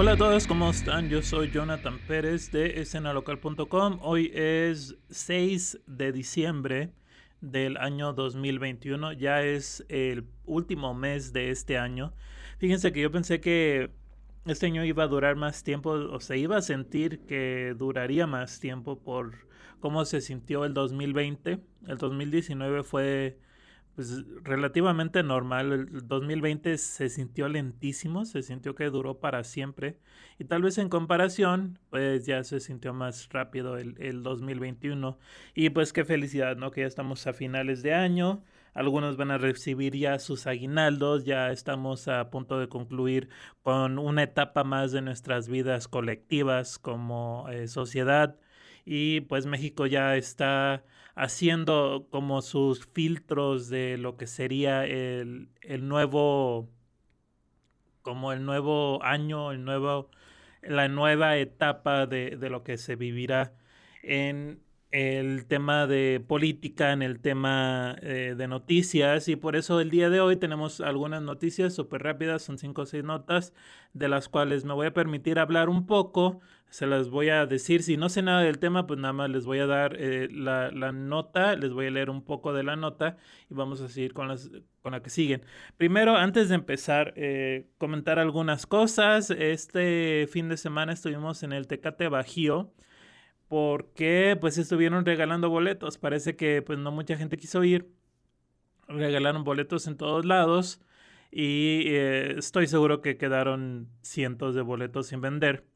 [0.00, 1.08] Hola a todos, ¿cómo están?
[1.08, 3.98] Yo soy Jonathan Pérez de escenalocal.com.
[4.00, 6.92] Hoy es 6 de diciembre
[7.40, 9.14] del año 2021.
[9.14, 12.14] Ya es el último mes de este año.
[12.58, 13.90] Fíjense que yo pensé que
[14.46, 18.60] este año iba a durar más tiempo o se iba a sentir que duraría más
[18.60, 19.48] tiempo por
[19.80, 21.58] cómo se sintió el 2020.
[21.88, 23.40] El 2019 fue
[23.98, 25.72] pues relativamente normal.
[25.72, 29.98] El 2020 se sintió lentísimo, se sintió que duró para siempre.
[30.38, 35.18] Y tal vez en comparación, pues ya se sintió más rápido el, el 2021.
[35.52, 36.70] Y pues qué felicidad, ¿no?
[36.70, 38.44] Que ya estamos a finales de año.
[38.72, 43.28] Algunos van a recibir ya sus aguinaldos, ya estamos a punto de concluir
[43.62, 48.38] con una etapa más de nuestras vidas colectivas como eh, sociedad
[48.84, 50.84] y pues México ya está
[51.18, 55.48] haciendo como sus filtros de lo que sería el,
[55.80, 56.68] nuevo
[58.02, 60.10] como el nuevo año, el nuevo
[60.62, 63.52] la nueva etapa de, de lo que se vivirá
[64.02, 64.60] en
[64.90, 70.08] el tema de política, en el tema eh, de noticias y por eso el día
[70.08, 73.52] de hoy tenemos algunas noticias súper rápidas, son cinco o seis notas
[73.92, 77.82] de las cuales me voy a permitir hablar un poco, se las voy a decir,
[77.82, 80.70] si no sé nada del tema pues nada más les voy a dar eh, la,
[80.70, 83.18] la, nota, les voy a leer un poco de la nota
[83.50, 84.50] y vamos a seguir con, las,
[84.80, 85.42] con la que siguen.
[85.76, 91.66] Primero, antes de empezar, eh, comentar algunas cosas, este fin de semana estuvimos en el
[91.66, 92.72] Tecate Bajío,
[93.48, 95.98] porque pues estuvieron regalando boletos.
[95.98, 97.90] Parece que pues no mucha gente quiso ir.
[98.88, 100.80] Regalaron boletos en todos lados
[101.30, 105.66] y eh, estoy seguro que quedaron cientos de boletos sin vender.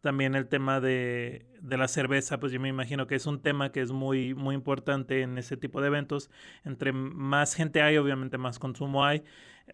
[0.00, 3.72] También el tema de, de, la cerveza, pues yo me imagino que es un tema
[3.72, 6.30] que es muy, muy importante en ese tipo de eventos.
[6.64, 9.24] Entre más gente hay, obviamente más consumo hay.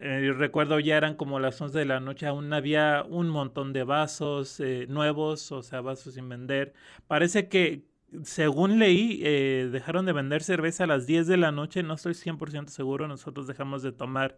[0.00, 3.84] Eh, recuerdo ya eran como las 11 de la noche, aún había un montón de
[3.84, 6.74] vasos eh, nuevos, o sea, vasos sin vender.
[7.06, 7.84] Parece que,
[8.24, 12.14] según leí, eh, dejaron de vender cerveza a las 10 de la noche, no estoy
[12.14, 14.36] 100% seguro, nosotros dejamos de tomar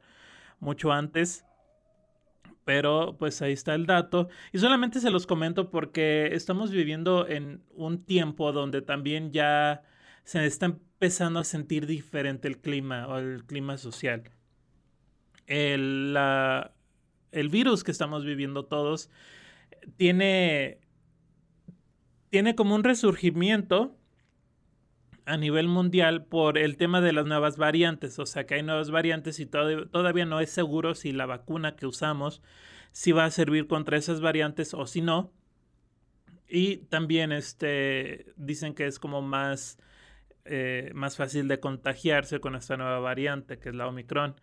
[0.61, 1.45] mucho antes.
[2.65, 4.29] Pero pues ahí está el dato.
[4.53, 9.83] Y solamente se los comento porque estamos viviendo en un tiempo donde también ya
[10.25, 14.25] se está empezando a sentir diferente el clima o el clima social
[15.47, 16.17] el,
[17.33, 19.11] el virus que estamos viviendo todos
[19.97, 20.79] tiene,
[22.31, 23.97] tiene como un resurgimiento
[25.27, 28.19] a nivel mundial por el tema de las nuevas variantes.
[28.19, 31.87] O sea que hay nuevas variantes y todavía no es seguro si la vacuna que
[31.87, 32.43] usamos
[32.93, 35.31] si va a servir contra esas variantes o si no.
[36.49, 39.79] Y también este, dicen que es como más,
[40.47, 44.41] eh, más fácil de contagiarse con esta nueva variante que es la Omicron.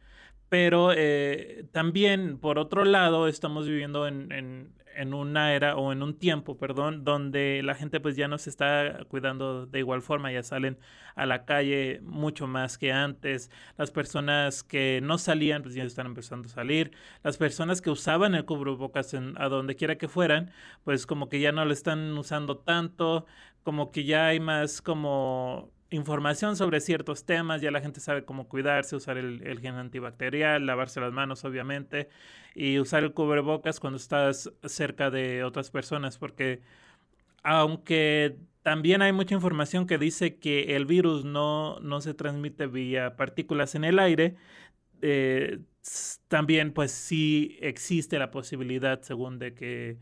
[0.49, 6.03] Pero eh, también, por otro lado, estamos viviendo en, en, en, una era o en
[6.03, 10.31] un tiempo, perdón, donde la gente pues ya no se está cuidando de igual forma,
[10.31, 10.77] ya salen
[11.15, 13.49] a la calle mucho más que antes.
[13.77, 16.91] Las personas que no salían pues ya están empezando a salir.
[17.23, 20.51] Las personas que usaban el cubrebocas en, a donde quiera que fueran,
[20.83, 23.25] pues como que ya no lo están usando tanto,
[23.63, 28.47] como que ya hay más como información sobre ciertos temas, ya la gente sabe cómo
[28.49, 32.09] cuidarse, usar el, el, gen antibacterial, lavarse las manos obviamente
[32.55, 36.61] y usar el cubrebocas cuando estás cerca de otras personas, porque
[37.43, 43.15] aunque también hay mucha información que dice que el virus no, no se transmite vía
[43.15, 44.35] partículas en el aire,
[45.01, 45.59] eh,
[46.29, 49.99] también pues sí existe la posibilidad, según de que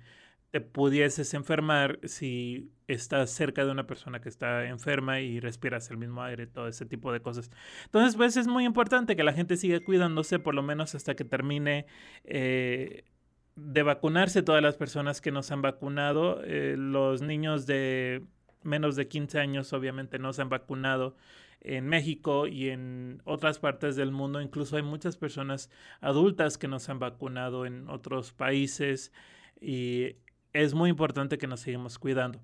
[0.51, 5.97] te pudieses enfermar si estás cerca de una persona que está enferma y respiras el
[5.97, 7.51] mismo aire, todo ese tipo de cosas.
[7.85, 11.23] Entonces, pues es muy importante que la gente siga cuidándose por lo menos hasta que
[11.23, 11.85] termine
[12.23, 13.03] eh,
[13.55, 16.41] de vacunarse todas las personas que nos han vacunado.
[16.43, 18.23] Eh, los niños de
[18.63, 21.15] menos de 15 años obviamente no se han vacunado
[21.61, 24.41] en México y en otras partes del mundo.
[24.41, 25.69] Incluso hay muchas personas
[25.99, 29.11] adultas que no se han vacunado en otros países
[29.59, 30.15] y
[30.53, 32.41] es muy importante que nos sigamos cuidando.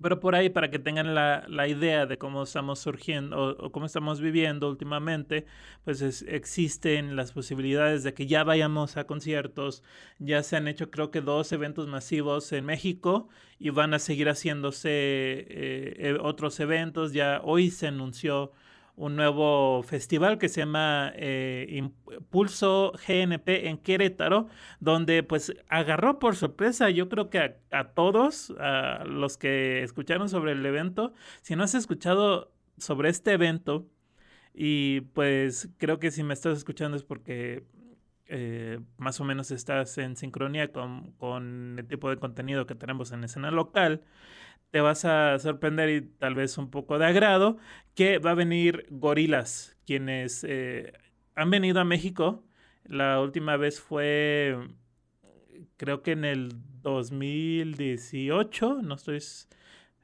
[0.00, 3.86] Pero por ahí, para que tengan la, la idea de cómo estamos surgiendo o, cómo
[3.86, 5.46] estamos viviendo últimamente,
[5.84, 9.82] pues existen las posibilidades de que ya vayamos a conciertos.
[10.18, 14.28] Ya se han hecho creo que dos eventos masivos en México y van a seguir
[14.28, 15.46] haciéndose eh,
[15.98, 17.12] eh, otros eventos.
[17.12, 18.52] Ya hoy se anunció
[18.96, 24.48] un nuevo festival que se llama eh, Impulso GNP en Querétaro,
[24.80, 30.52] donde pues agarró por sorpresa, yo creo que a, todos, a los que escucharon sobre
[30.52, 31.12] el evento,
[31.42, 33.88] si no has escuchado sobre este evento,
[34.54, 37.64] y pues creo que si me estás escuchando es porque
[38.26, 43.10] eh, más o menos estás en sincronía con, con, el tipo de contenido que tenemos
[43.12, 44.02] en escena local,
[44.74, 47.58] te vas a sorprender y tal vez un poco de agrado
[47.94, 50.94] que va a venir Gorilas, quienes eh,
[51.36, 52.42] han venido a México.
[52.82, 54.58] La última vez fue,
[55.76, 56.48] creo que en el
[56.82, 59.22] 2018, no estoy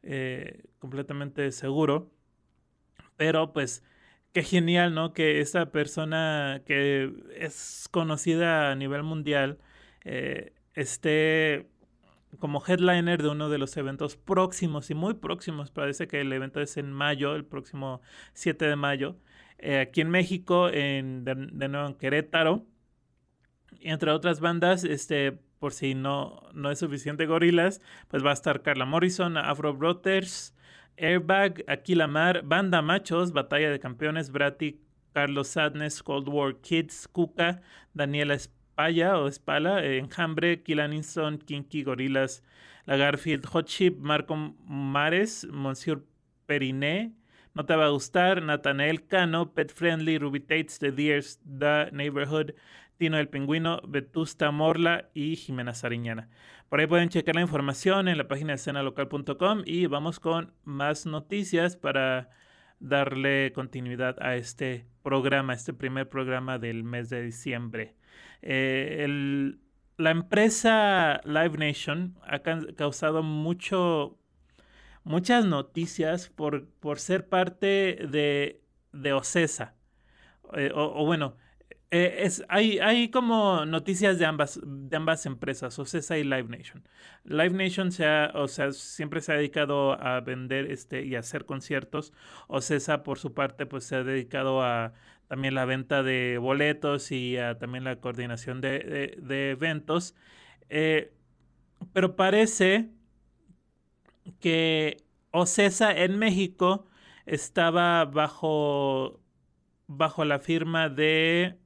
[0.04, 2.12] eh, completamente seguro,
[3.16, 3.82] pero pues
[4.32, 5.14] qué genial, ¿no?
[5.14, 9.58] Que esta persona que es conocida a nivel mundial
[10.04, 11.66] eh, esté
[12.38, 15.70] como headliner de uno de los eventos próximos y muy próximos.
[15.70, 18.00] Parece que el evento es en mayo, el próximo
[18.34, 19.16] 7 de mayo,
[19.58, 21.34] eh, aquí en México, en, de,
[21.68, 22.66] nuevo en Querétaro.
[23.80, 28.62] entre otras bandas, este, por si no, no es suficiente gorilas, pues va a estar
[28.62, 30.54] Carla Morrison, Afro Brothers,
[30.96, 34.80] Airbag, Aquila Mar, Banda Machos, Batalla de Campeones, Brati,
[35.12, 37.62] Carlos Sadness, Cold War Kids, Cuca,
[37.94, 38.36] Daniela
[38.80, 42.42] Espalla o Espala, Enjambre, Killaniston, Kinky, Gorilas,
[42.86, 46.02] La Garfield, Hot Chip, Marco Mares, Monsieur
[46.46, 47.12] Periné,
[47.52, 52.54] No Te Va a Gustar, Nathanael Cano, Pet Friendly, Ruby Tates, The Deers, The Neighborhood,
[52.96, 56.30] Tino el Pingüino, Vetusta Morla y Jimena Sariñana.
[56.70, 61.04] Por ahí pueden checar la información en la página de escenalocal.com y vamos con más
[61.04, 62.30] noticias para
[62.78, 67.99] darle continuidad a este programa, este primer programa del mes de diciembre.
[68.42, 69.56] Eh,
[69.96, 72.40] la empresa Live Nation ha
[72.74, 74.18] causado mucho,
[75.04, 78.62] muchas noticias por, por ser parte de,
[78.92, 79.74] de OCESA.
[80.54, 81.36] Eh, o, bueno,
[81.90, 86.88] eh, es, hay, hay como noticias de ambas, de ambas empresas, OCESA y Live Nation.
[87.24, 92.12] Live Nation se o sea, siempre se ha dedicado a vender este, y hacer conciertos.
[92.48, 94.94] OCESA, por su parte, pues se ha dedicado a
[95.30, 100.16] también la venta de boletos y a también la coordinación de, de, eventos.
[100.68, 101.12] Eh,
[101.92, 102.90] pero parece
[104.40, 104.96] que
[105.30, 106.88] OCESA en México
[107.26, 109.20] estaba bajo,
[109.86, 111.56] bajo la firma de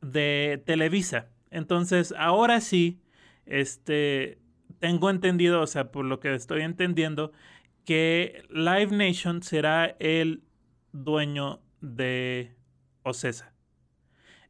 [0.00, 1.28] de Televisa.
[1.50, 3.00] Entonces, ahora sí,
[3.46, 4.38] este,
[4.78, 7.32] tengo entendido, o sea, por lo que estoy entendiendo,
[7.84, 10.45] que Live Nation será el
[11.04, 12.56] dueño de
[13.02, 13.52] Ocesa.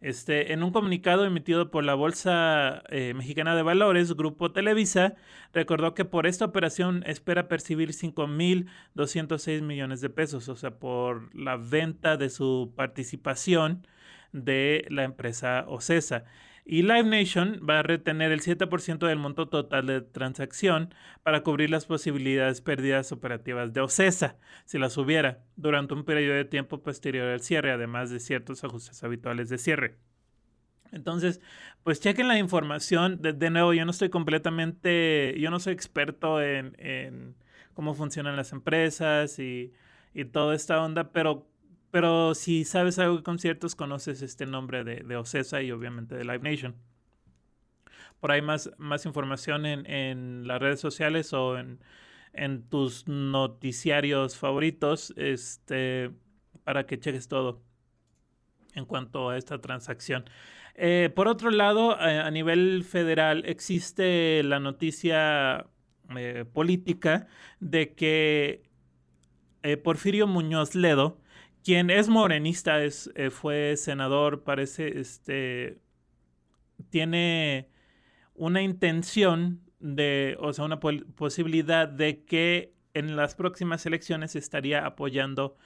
[0.01, 5.15] Este, en un comunicado emitido por la Bolsa eh, Mexicana de Valores, Grupo Televisa
[5.53, 11.57] recordó que por esta operación espera percibir 5.206 millones de pesos, o sea, por la
[11.57, 13.87] venta de su participación
[14.33, 16.25] de la empresa OCESA.
[16.69, 20.93] Y Live Nation va a retener el 7% del monto total de transacción
[21.23, 26.45] para cubrir las posibilidades pérdidas operativas de OCESA, si las hubiera, durante un periodo de
[26.45, 29.97] tiempo posterior al cierre, además de ciertos ajustes habituales de cierre.
[30.91, 31.41] Entonces,
[31.85, 33.23] pues chequen la información.
[33.23, 37.37] De, nuevo, yo no estoy completamente, yo no soy experto en,
[37.75, 39.73] cómo funcionan las empresas y,
[40.15, 41.47] y toda esta onda, pero
[41.97, 46.25] pero si sabes algo de conciertos, conoces este nombre de, de Ocesa y obviamente de
[46.25, 46.77] Live Nation.
[48.21, 51.81] Por ahí más, más información en, en las redes sociales o en,
[52.35, 56.11] en, tus noticiarios favoritos este,
[56.65, 57.63] para que cheques todo
[58.75, 60.27] en cuanto a esta transacción.
[60.75, 65.67] Eh, por otro lado, a, nivel federal existe la noticia
[66.15, 67.27] eh, política
[67.59, 68.69] de que
[69.63, 71.23] eh, Porfirio Muñoz Ledo,
[71.67, 75.81] quien es morenista, es, eh, fue senador, parece, este,
[76.91, 77.69] tiene
[78.37, 85.57] una intención de, o sea, una posibilidad de que en las próximas elecciones estaría apoyando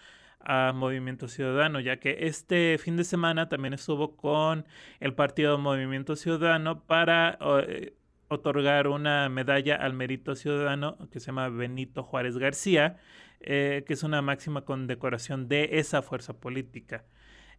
[0.40, 4.66] a Movimiento Ciudadano, ya que este fin de semana también estuvo con
[5.00, 7.38] el partido Movimiento Ciudadano para
[7.68, 7.92] eh,
[8.28, 12.96] otorgar una medalla al mérito ciudadano que se llama Benito Juárez García,
[13.40, 17.04] eh, que es una máxima condecoración de esa fuerza política.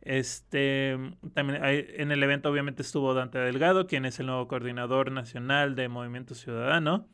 [0.02, 0.98] Este,
[1.34, 5.90] también en el evento obviamente estuvo Dante Delgado, quien es el nuevo coordinador nacional de
[5.90, 7.08] Movimiento Ciudadano.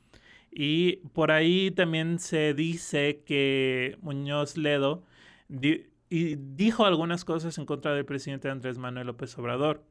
[0.51, 5.03] Y por ahí también se dice que Muñoz Ledo
[6.09, 9.83] y dijo algunas cosas en contra del presidente Andrés Manuel López Obrador.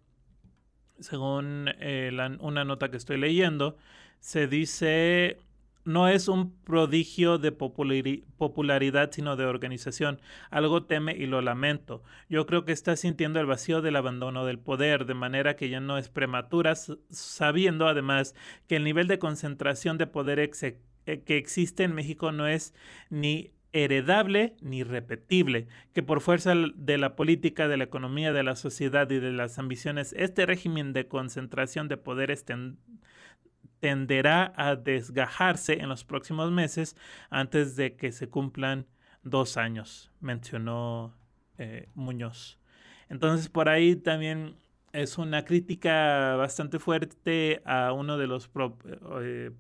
[0.99, 3.77] Según eh, una nota que estoy leyendo,
[4.19, 5.39] se dice
[5.87, 10.21] no es un prodigio de popularidad, sino de organización.
[10.51, 12.03] Algo teme y lo lamento.
[12.29, 15.79] Yo creo que está sintiendo el vacío del abandono del poder, de manera que ya
[15.79, 18.35] no es prematura, sabiendo además
[18.67, 20.81] que el nivel de concentración de poder eh,
[21.25, 22.75] que existe en México no es
[23.09, 28.57] ni heredable ni repetible, que por fuerza de la política, de la economía, de la
[28.57, 32.45] sociedad y de las ambiciones, este régimen de concentración de poderes
[33.81, 36.97] tenderá a desgajarse en los próximos meses
[37.31, 38.87] antes de que se cumplan
[39.23, 41.15] dos años, mencionó
[41.59, 42.59] eh, Muñoz.
[43.09, 44.57] Entonces por ahí también
[44.93, 48.51] es una crítica bastante fuerte a uno de los
[49.21, 49.51] eh,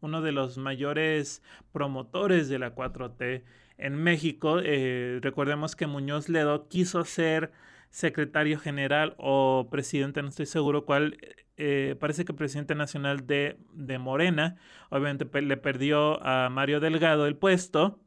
[0.00, 3.44] uno de los mayores promotores de la 4T
[3.78, 4.60] en México.
[4.62, 7.52] Eh, recordemos que Muñoz Ledo quiso ser
[7.92, 11.18] secretario general o presidente, no estoy seguro cuál,
[11.58, 14.56] eh, parece que presidente nacional de, de Morena.
[14.90, 18.00] Obviamente le perdió a Mario Delgado el puesto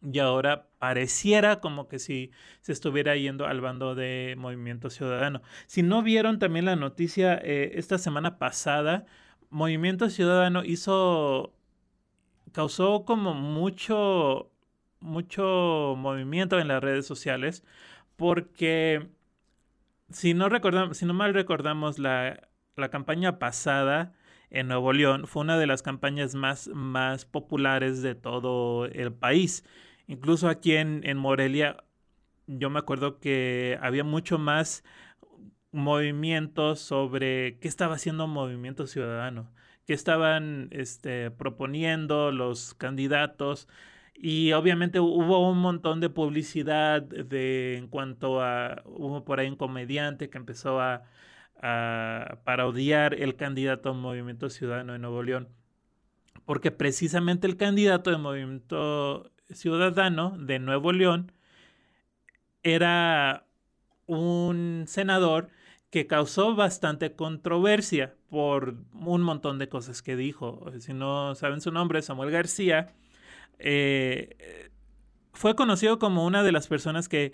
[0.00, 2.30] y ahora pareciera como que si
[2.62, 5.42] se estuviera yendo al bando de Movimiento Ciudadano.
[5.66, 9.04] Si no vieron también la noticia eh, esta semana pasada,
[9.50, 11.52] Movimiento Ciudadano hizo,
[12.52, 14.50] causó como mucho,
[15.00, 17.64] mucho movimiento en las redes sociales
[18.18, 19.08] porque
[20.10, 24.12] si no, recordamos, si no mal recordamos la, la campaña pasada,
[24.50, 29.64] en Nuevo León fue una de las campañas más, más populares de todo el país.
[30.08, 31.84] Incluso aquí en, en Morelia,
[32.46, 34.84] yo me acuerdo que había mucho más
[35.70, 39.52] movimiento sobre qué estaba haciendo Movimiento Ciudadano,
[39.86, 43.68] qué estaban este, proponiendo los candidatos.
[44.20, 49.56] Y obviamente hubo un montón de publicidad de, en cuanto a, hubo por ahí un
[49.56, 51.04] comediante que empezó a,
[51.62, 55.48] a parodiar el candidato a Movimiento Ciudadano de Nuevo León,
[56.46, 61.32] porque precisamente el candidato de Movimiento Ciudadano de Nuevo León
[62.62, 63.44] era
[64.06, 65.48] un senador
[65.90, 70.70] que causó bastante controversia por un montón de cosas que dijo.
[70.80, 72.94] Si no saben su nombre, Samuel García,
[73.58, 74.70] eh,
[75.32, 77.32] fue conocido como una de las personas que,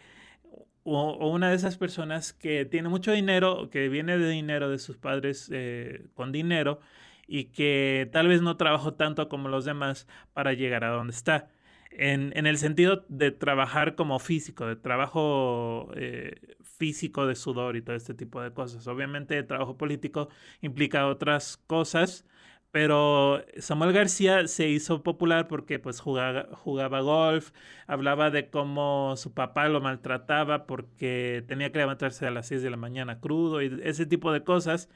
[0.83, 4.97] o, una de esas personas que tiene mucho dinero, que viene de dinero de sus
[4.97, 6.81] padres eh, con dinero
[7.27, 11.49] y que tal vez no trabajó tanto como los demás para llegar a donde está
[11.97, 17.97] en, el sentido de trabajar como físico, de trabajo eh, físico de sudor y todo
[17.97, 18.87] este tipo de cosas.
[18.87, 20.29] Obviamente el trabajo político
[20.61, 22.27] implica otras cosas,
[22.75, 27.53] pero Samuel García se hizo popular porque pues jugaba, jugaba golf,
[27.87, 32.71] hablaba de cómo su papá lo maltrataba porque tenía que levantarse a las 6 de
[32.71, 34.89] la mañana crudo y ese tipo de cosas,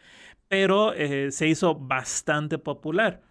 [0.49, 3.23] pero eh, se hizo bastante popular.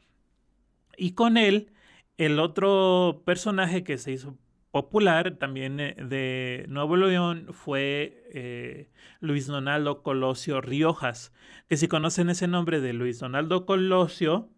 [0.96, 1.74] Y con él
[2.18, 4.38] el otro personaje que se hizo
[4.72, 11.34] popular también eh, de Nuevo León fue eh, Luis Donaldo Colosio Riojas,
[11.68, 14.50] que si conocen ese nombre de Luis Donaldo Colosio,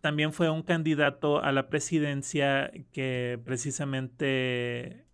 [0.00, 5.06] también fue un candidato a la presidencia que precisamente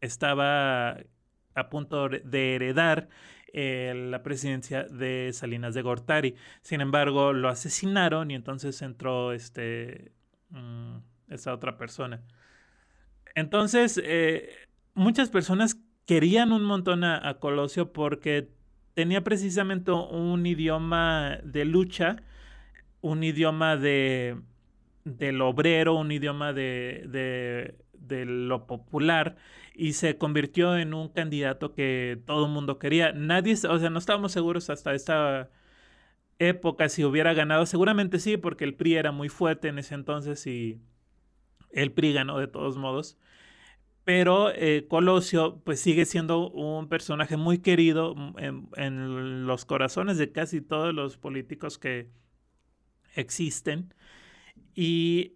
[0.00, 0.98] estaba
[1.54, 3.08] a punto de heredar
[3.52, 6.36] eh, la presidencia de Salinas de Gortari.
[6.62, 10.12] Sin embargo, lo asesinaron y entonces entró este...
[10.50, 10.98] Mm,
[11.30, 12.22] esa otra persona.
[13.40, 14.50] Entonces, eh,
[14.94, 18.50] muchas personas querían un montón a, Colosio porque
[18.94, 22.16] tenía precisamente un idioma de lucha,
[23.00, 24.36] un idioma de
[25.04, 29.36] del obrero, un idioma de, de, de, lo popular
[29.74, 33.12] y se convirtió en un candidato que todo el mundo quería.
[33.12, 35.50] Nadie, o sea, no estábamos seguros hasta esta
[36.38, 37.66] época si hubiera ganado.
[37.66, 40.80] Seguramente sí, porque el PRI era muy fuerte en ese entonces y
[41.72, 43.18] el PRI ganó de todos modos.
[44.04, 50.60] Pero eh, Colosio pues sigue siendo un personaje muy querido en, los corazones de casi
[50.60, 52.10] todos los políticos que
[53.14, 53.94] existen.
[54.74, 55.34] Y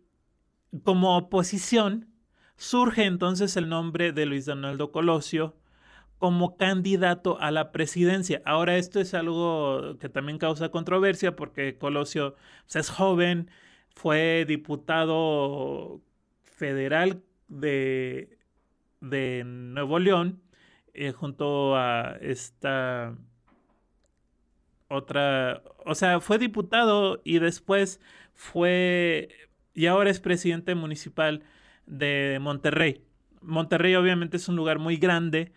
[0.82, 2.08] como oposición
[2.56, 5.56] surge entonces el nombre de Luis Donaldo Colosio
[6.18, 8.40] como candidato a la presidencia.
[8.46, 12.36] Ahora esto es algo que también causa controversia porque Colosio
[12.72, 13.50] es joven,
[13.94, 16.00] fue diputado
[16.44, 18.38] federal de,
[19.10, 20.42] de Nuevo León,
[20.94, 23.16] eh, junto a esta
[24.88, 28.00] otra, o sea, fue diputado y después
[28.34, 29.28] fue,
[29.74, 31.42] y ahora es presidente municipal
[31.86, 33.02] de Monterrey.
[33.40, 35.52] Monterrey obviamente es un lugar muy grande,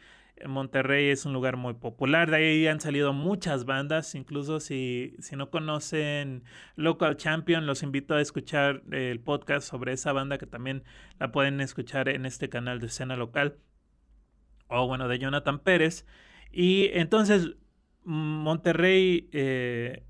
[0.45, 5.35] Monterrey es un lugar muy popular, de ahí han salido muchas bandas, incluso si, si
[5.35, 6.43] no conocen
[6.75, 10.83] Local Champion, los invito a escuchar el podcast sobre esa banda que también
[11.19, 13.57] la pueden escuchar en este canal de escena local,
[14.67, 16.05] o bueno, de Jonathan Pérez.
[16.51, 17.55] Y entonces
[18.03, 20.03] Monterrey eh,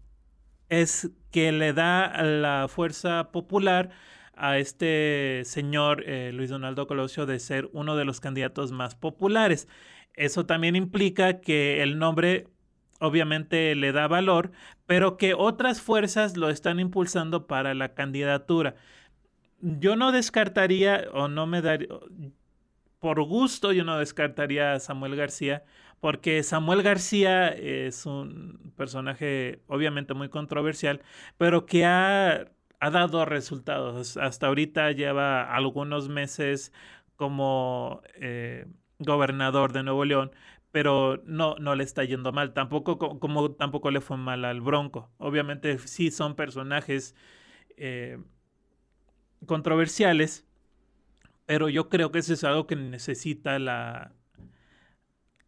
[0.70, 3.90] es que le da la fuerza popular
[4.38, 9.68] a este señor eh, Luis Donaldo Colosio de ser uno de los candidatos más populares.
[10.18, 12.48] Eso también implica que el nombre
[13.00, 14.52] obviamente le da valor,
[14.86, 18.76] pero que otras fuerzas lo están impulsando para la candidatura.
[19.62, 21.88] Yo no descartaría o no me daría,
[23.00, 25.64] por gusto yo no descartaría a Samuel García,
[26.00, 31.02] porque Samuel García es un personaje obviamente muy controversial,
[31.38, 34.18] pero que ha, dado resultados.
[34.18, 36.72] Hasta ahorita lleva algunos meses
[37.16, 38.68] como eh,
[39.00, 40.32] gobernador de Nuevo León,
[40.72, 42.54] pero no, no le está yendo mal.
[42.54, 45.12] Tampoco como tampoco le fue mal al Bronco.
[45.18, 47.16] Obviamente sí son personajes
[47.78, 48.20] eh,
[49.46, 50.46] controversiales,
[51.46, 54.14] pero yo creo que eso es algo que necesita la,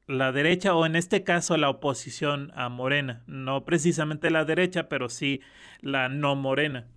[0.08, 3.24] la derecha o en este caso la oposición a Morena.
[3.28, 5.42] No precisamente la derecha, pero sí
[5.82, 6.88] la no Morena.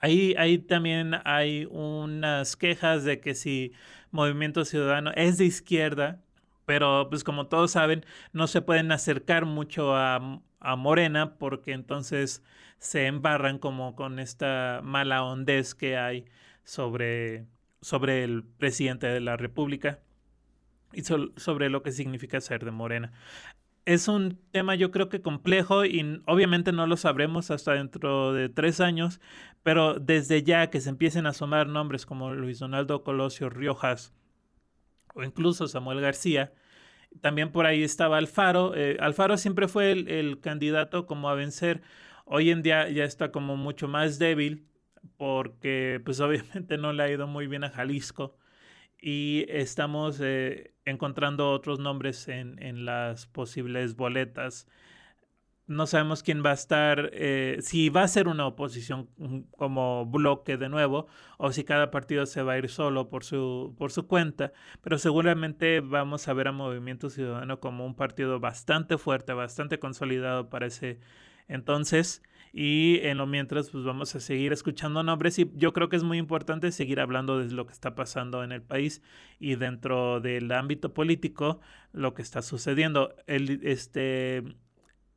[0.00, 3.72] Ahí, ahí también hay unas quejas de que si
[4.12, 6.20] Movimiento Ciudadano es de izquierda,
[6.66, 12.42] pero pues como todos saben, no se pueden acercar mucho a, a Morena porque entonces
[12.78, 16.26] se embarran como con esta mala hondez que hay
[16.64, 17.46] sobre,
[17.80, 20.00] sobre el presidente de la República
[20.92, 23.12] y sobre lo que significa ser de Morena.
[23.84, 28.48] Es un tema yo creo que complejo y obviamente no lo sabremos hasta dentro de
[28.48, 29.20] tres años,
[29.64, 34.12] pero desde ya que se empiecen a asomar nombres como Luis Donaldo Colosio Riojas
[35.14, 36.52] o incluso Samuel García,
[37.20, 38.74] también por ahí estaba Alfaro.
[38.76, 41.82] Eh, Alfaro siempre fue el, el, candidato como a vencer.
[42.24, 44.66] Hoy en día ya está como mucho más débil
[45.16, 48.36] porque pues obviamente no le ha ido muy bien a Jalisco
[49.02, 54.68] y estamos eh, encontrando otros nombres en, en, las posibles boletas.
[55.66, 60.06] No sabemos quién va a estar, eh, si va a ser una oposición mm, como
[60.06, 63.90] bloque de nuevo o si cada partido se va a ir solo por su, por
[63.90, 69.32] su cuenta, pero seguramente vamos a ver a Movimiento Ciudadano como un partido bastante fuerte,
[69.32, 71.00] bastante consolidado para ese
[71.48, 72.22] entonces.
[72.52, 76.02] Y en lo mientras, pues vamos a seguir escuchando nombres y yo creo que es
[76.02, 79.02] muy importante seguir hablando de lo que está pasando en el país
[79.38, 81.60] y dentro del ámbito político,
[81.92, 83.14] lo que está sucediendo.
[83.26, 84.44] El, este,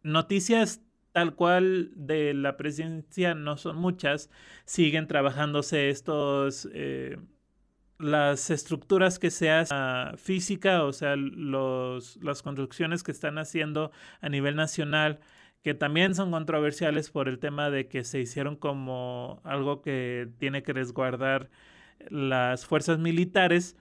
[0.02, 4.30] noticias tal cual de la presidencia no son muchas,
[4.66, 6.70] siguen trabajándose estos...
[6.74, 7.18] Eh,
[7.98, 14.28] las estructuras que se hacen física, o sea, los, las construcciones que están haciendo a
[14.28, 15.22] nivel nacional,
[15.66, 20.62] que también son controversiales por el tema de que se hicieron como algo que tiene
[20.62, 21.50] que resguardar
[22.08, 23.76] las fuerzas militares,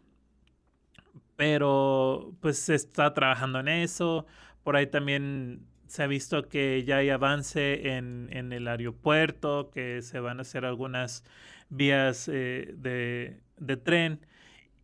[1.36, 4.24] pero pues se está trabajando en eso.
[4.62, 10.00] Por ahí también se ha visto que ya hay avance en, en el aeropuerto, que
[10.00, 11.22] se van a hacer algunas
[11.68, 14.26] vías eh, de, de, tren.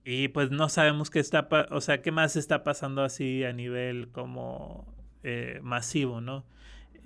[0.05, 4.11] Y pues no sabemos qué está, o sea, qué más está pasando así a nivel
[4.11, 4.87] como
[5.23, 6.45] eh, masivo, ¿no?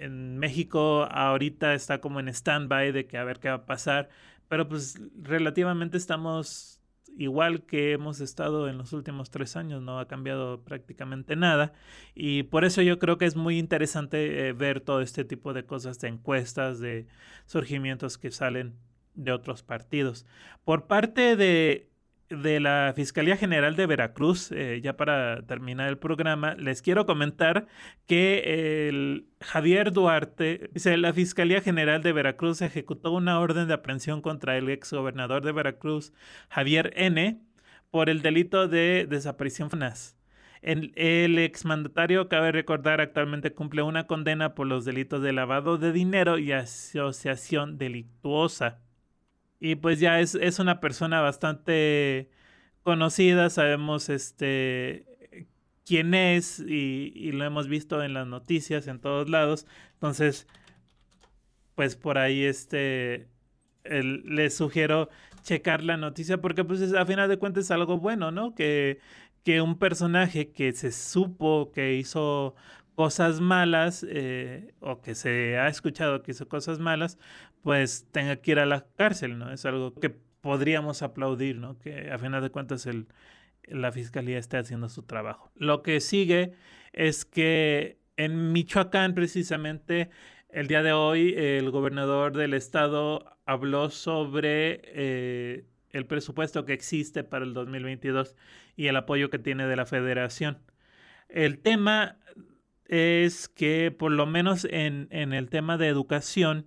[0.04, 4.08] En México ahorita está como en stand-by de que a ver qué va a pasar,
[4.48, 6.80] pero pues relativamente estamos
[7.16, 11.72] igual que hemos estado en los últimos tres años, no ha cambiado prácticamente nada
[12.14, 15.64] y por eso yo creo que es muy interesante eh, ver todo este tipo de
[15.64, 17.06] cosas, de encuestas, de
[17.46, 18.74] surgimientos que salen
[19.14, 20.26] de otros partidos.
[20.64, 21.93] Por parte de
[22.36, 27.66] de la Fiscalía General de Veracruz, eh, ya para terminar el programa, les quiero comentar
[28.06, 34.22] que el Javier Duarte, dice, la Fiscalía General de Veracruz ejecutó una orden de aprehensión
[34.22, 36.12] contra el ex gobernador de Veracruz,
[36.48, 37.40] Javier N.,
[37.90, 39.70] por el delito de desaparición.
[40.62, 45.92] El, el exmandatario, cabe recordar, actualmente cumple una condena por los delitos de lavado de
[45.92, 48.83] dinero y asociación delictuosa.
[49.60, 52.30] Y pues ya es, es una persona bastante
[52.82, 55.06] conocida, sabemos este
[55.84, 59.66] quién es y, lo hemos visto en las noticias en todos lados.
[59.94, 60.46] Entonces,
[61.74, 63.28] pues por ahí este
[63.84, 65.10] les sugiero
[65.42, 68.54] checar la noticia porque pues a final de cuentas es algo bueno, ¿no?
[68.54, 68.98] Que,
[69.44, 72.54] que un personaje que se supo que hizo
[72.94, 77.18] cosas malas eh, o que se ha escuchado que hizo cosas malas,
[77.64, 79.50] pues tenga que ir a la cárcel, ¿no?
[79.50, 81.78] Es algo que podríamos aplaudir, ¿no?
[81.78, 83.08] Que a final de cuentas el,
[83.66, 85.50] la fiscalía esté haciendo su trabajo.
[85.56, 86.52] Lo que sigue
[86.92, 90.10] es que en Michoacán, precisamente,
[90.50, 97.24] el día de hoy, el gobernador del estado habló sobre eh, el presupuesto que existe
[97.24, 98.36] para el 2022
[98.76, 100.58] y el apoyo que tiene de la federación.
[101.30, 102.18] El tema
[102.84, 106.66] es que, por lo menos en, en el tema de educación,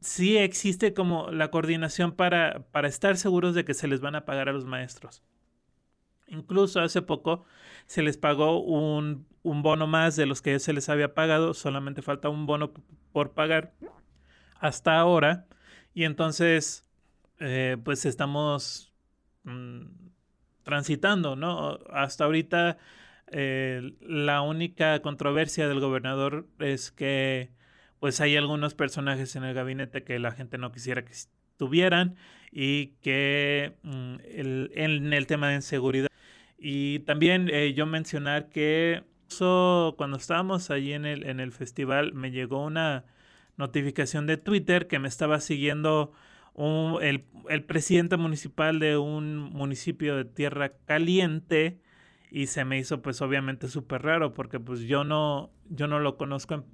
[0.00, 4.24] sí existe como la coordinación para, para estar seguros de que se les van a
[4.24, 5.22] pagar a los maestros.
[6.26, 7.44] Incluso hace poco
[7.86, 12.02] se les pagó un, un bono más de los que se les había pagado, solamente
[12.02, 12.72] falta un bono
[13.12, 13.74] por pagar
[14.60, 15.46] hasta ahora.
[15.92, 16.86] Y entonces,
[17.40, 18.92] eh, pues estamos
[19.44, 19.86] mm,
[20.62, 21.78] transitando, ¿no?
[21.90, 22.78] Hasta ahorita
[23.28, 27.50] eh, la única controversia del gobernador es que
[28.00, 32.16] pues hay algunos personajes en el gabinete que la gente no quisiera que estuvieran
[32.50, 36.08] y que mm, en el tema de inseguridad.
[36.58, 39.04] Y también eh, yo mencionar que
[39.96, 43.04] cuando estábamos allí en el, en el festival me llegó una
[43.56, 46.12] notificación de Twitter que me estaba siguiendo
[47.00, 51.80] el, el, presidente municipal de un municipio de Tierra Caliente
[52.30, 56.16] y se me hizo pues obviamente súper raro porque pues yo no, yo no lo
[56.16, 56.64] conozco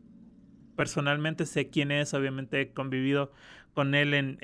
[0.77, 3.33] personalmente, sé quién es, obviamente he convivido
[3.75, 4.39] con él en,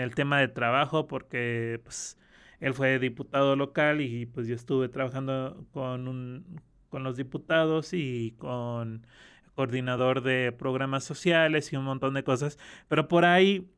[0.00, 2.18] el tema de trabajo porque pues
[2.60, 8.34] él fue diputado local y pues yo estuve trabajando con, un, con los diputados y
[8.38, 9.06] con
[9.54, 13.68] coordinador de programas sociales y un montón de cosas, pero por ahí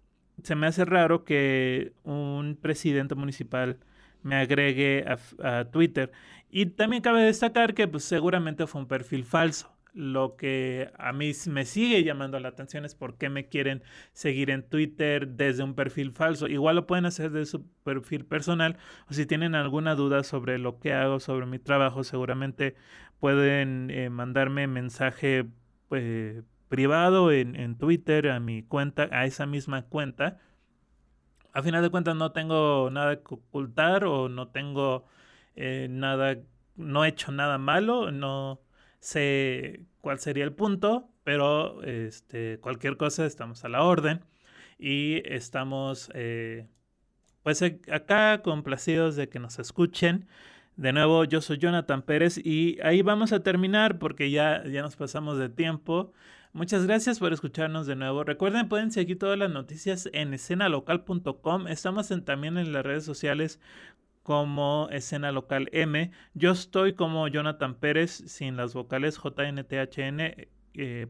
[0.43, 3.79] se me hace raro que un presidente municipal
[4.23, 5.05] me agregue
[5.43, 6.13] a, Twitter.
[6.51, 9.72] Y también cabe destacar que pues, seguramente fue un perfil falso.
[9.95, 14.51] Lo que a mí me sigue llamando la atención es por qué me quieren seguir
[14.51, 16.47] en Twitter desde un perfil falso.
[16.47, 18.79] Igual lo pueden hacer desde su perfil personal
[19.11, 22.75] o si tienen alguna duda sobre lo que hago, sobre mi trabajo, seguramente
[23.21, 25.47] pueden eh, mandarme mensaje
[25.89, 30.39] pues, privado en, en Twitter a mi cuenta, a esa misma cuenta
[31.53, 35.05] a final de cuentas no tengo nada que ocultar o no tengo
[35.55, 36.39] eh, nada,
[36.77, 38.61] no he hecho nada malo, no
[39.03, 44.25] sé cuál sería el punto, pero este, cualquier cosa estamos a la orden
[44.79, 46.69] y estamos eh,
[47.43, 50.29] pues acá complacidos de que nos escuchen.
[50.77, 54.95] De nuevo, yo soy Jonathan Pérez y ahí vamos a terminar porque ya, ya nos
[54.97, 56.13] pasamos de tiempo.
[56.53, 58.23] Muchas gracias por escucharnos de nuevo.
[58.23, 61.67] Recuerden, pueden seguir todas las noticias en escenalocal.com.
[61.67, 63.61] Estamos en, en las redes sociales
[64.23, 66.11] como escena local M.
[66.35, 70.21] Yo estoy como Jonathan Pérez sin las vocales JNTHN
[70.75, 71.07] eh,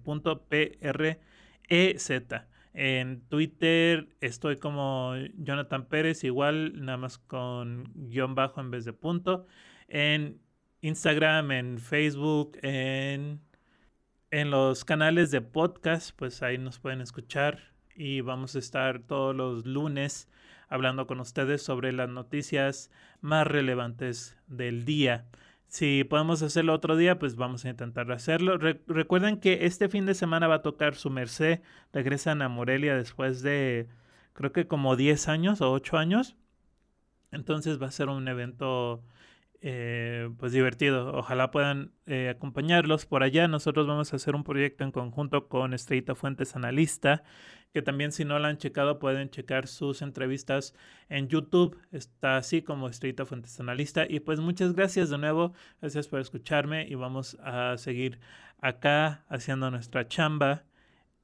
[2.75, 8.93] En Twitter estoy como Jonathan Pérez, igual, nada más con guion bajo en vez de
[8.93, 9.47] punto.
[9.89, 10.41] En
[10.81, 13.41] Instagram, en Facebook, en
[14.33, 19.37] en los canales de podcast, pues ahí nos pueden escuchar y vamos a estar todos
[19.37, 20.27] los lunes
[20.73, 25.27] hablando con ustedes sobre las noticias más relevantes del día.
[25.69, 28.57] Si podemos hacerlo otro día, pues vamos a intentar hacerlo.
[28.57, 31.61] recuerden que este fin de semana va a tocar su merced.
[31.93, 33.87] Regresan a Morelia después de,
[34.33, 36.37] creo que como 10 años o 8 años.
[37.33, 39.03] Entonces va a ser un evento
[39.65, 41.13] eh, pues divertido.
[41.15, 43.47] Ojalá puedan eh, acompañarlos por allá.
[43.47, 47.23] Nosotros vamos a hacer un proyecto en conjunto con Estrellita Fuentes Analista,
[47.73, 50.75] que también si no la han checado pueden checar sus entrevistas
[51.09, 51.79] en YouTube.
[51.93, 54.05] Está así como Estrellita Fuentes Analista.
[54.09, 55.55] Y pues muchas gracias de nuevo.
[55.81, 58.19] Gracias por escucharme y vamos a seguir
[58.61, 60.65] acá haciendo nuestra chamba.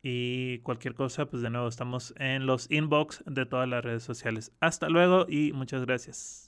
[0.01, 4.53] Y cualquier cosa, pues de nuevo estamos en los inbox de todas las redes sociales.
[4.61, 6.47] Hasta luego y muchas gracias.